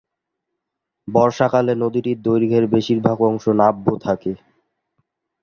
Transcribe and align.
বর্ষাকালে 1.07 1.73
নদীটির 1.75 2.17
দৈর্ঘ্যের 2.21 2.65
বেশির 2.67 2.99
ভাগ 3.01 3.17
অংশ 3.21 3.45
নাব্য 3.59 3.85
থাকে। 4.01 4.31